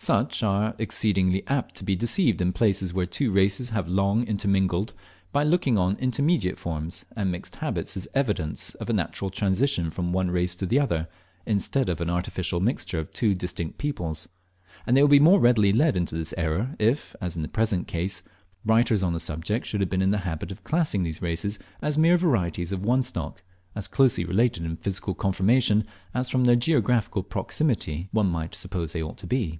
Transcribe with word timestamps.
Such 0.00 0.44
are 0.44 0.76
exceedingly 0.78 1.42
apt 1.48 1.74
to 1.74 1.84
be 1.84 1.96
deceived 1.96 2.40
in 2.40 2.52
places 2.52 2.94
where 2.94 3.04
two 3.04 3.32
races 3.32 3.70
have 3.70 3.88
long, 3.88 4.22
intermingled, 4.28 4.94
by 5.32 5.42
looking 5.42 5.76
on 5.76 5.96
intermediate 5.96 6.56
forms 6.56 7.04
and 7.16 7.32
mixed 7.32 7.56
habits 7.56 7.96
as 7.96 8.06
evidences 8.14 8.76
of 8.76 8.88
a 8.88 8.92
natural 8.92 9.28
transition 9.28 9.90
from 9.90 10.12
one 10.12 10.30
race 10.30 10.54
to 10.54 10.66
the 10.66 10.78
other, 10.78 11.08
instead 11.46 11.88
of 11.88 12.00
an 12.00 12.10
artificial 12.10 12.60
mixture 12.60 13.00
of 13.00 13.10
two 13.10 13.34
distinct 13.34 13.76
peoples; 13.76 14.28
and 14.86 14.96
they 14.96 15.02
will 15.02 15.08
be 15.08 15.18
the 15.18 15.24
more 15.24 15.40
readily 15.40 15.72
led 15.72 15.96
into 15.96 16.14
this 16.14 16.32
error 16.38 16.76
if, 16.78 17.16
as 17.20 17.34
in 17.34 17.42
the 17.42 17.48
present 17.48 17.88
case, 17.88 18.22
writers 18.64 19.02
on 19.02 19.12
the 19.14 19.20
subject 19.20 19.66
should 19.66 19.80
have 19.80 19.90
been 19.90 20.00
in 20.00 20.12
the 20.12 20.18
habit 20.18 20.52
of 20.52 20.62
classing 20.62 21.02
these 21.02 21.20
races 21.20 21.58
as 21.82 21.98
mere 21.98 22.16
varieties 22.16 22.70
of 22.70 22.84
one 22.84 23.02
stock, 23.02 23.42
as 23.74 23.88
closely 23.88 24.24
related 24.24 24.62
in 24.64 24.76
physical 24.76 25.12
conformation 25.12 25.84
as 26.14 26.28
from 26.28 26.44
their 26.44 26.54
geographical 26.56 27.24
proximity 27.24 28.08
one 28.12 28.28
might 28.30 28.54
suppose 28.54 28.92
they 28.92 29.02
ought 29.02 29.18
to 29.18 29.26
be. 29.26 29.58